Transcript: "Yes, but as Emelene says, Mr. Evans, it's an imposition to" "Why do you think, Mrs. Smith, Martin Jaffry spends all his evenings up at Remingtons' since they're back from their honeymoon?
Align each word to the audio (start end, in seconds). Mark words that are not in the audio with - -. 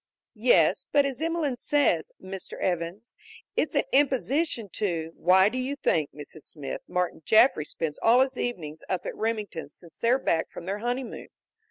"Yes, 0.41 0.87
but 0.91 1.05
as 1.05 1.21
Emelene 1.21 1.57
says, 1.59 2.09
Mr. 2.19 2.59
Evans, 2.59 3.13
it's 3.55 3.75
an 3.75 3.83
imposition 3.91 4.67
to" 4.69 5.11
"Why 5.15 5.47
do 5.47 5.59
you 5.59 5.75
think, 5.75 6.09
Mrs. 6.11 6.41
Smith, 6.45 6.81
Martin 6.87 7.21
Jaffry 7.23 7.65
spends 7.65 7.99
all 8.01 8.21
his 8.21 8.35
evenings 8.35 8.83
up 8.89 9.05
at 9.05 9.15
Remingtons' 9.15 9.75
since 9.77 9.99
they're 9.99 10.17
back 10.17 10.49
from 10.49 10.65
their 10.65 10.79
honeymoon? 10.79 11.27